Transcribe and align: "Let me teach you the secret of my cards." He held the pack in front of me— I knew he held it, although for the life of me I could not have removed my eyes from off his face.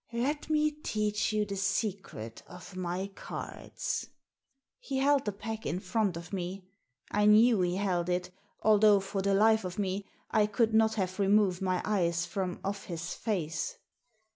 "Let 0.27 0.49
me 0.49 0.71
teach 0.71 1.31
you 1.31 1.45
the 1.45 1.55
secret 1.55 2.41
of 2.47 2.75
my 2.75 3.11
cards." 3.13 4.09
He 4.79 4.97
held 4.97 5.25
the 5.25 5.31
pack 5.31 5.63
in 5.67 5.79
front 5.79 6.17
of 6.17 6.33
me— 6.33 6.63
I 7.11 7.25
knew 7.27 7.61
he 7.61 7.75
held 7.75 8.09
it, 8.09 8.31
although 8.63 8.99
for 8.99 9.21
the 9.21 9.35
life 9.35 9.63
of 9.63 9.77
me 9.77 10.07
I 10.31 10.47
could 10.47 10.73
not 10.73 10.95
have 10.95 11.19
removed 11.19 11.61
my 11.61 11.83
eyes 11.85 12.25
from 12.25 12.59
off 12.63 12.85
his 12.85 13.13
face. 13.13 13.77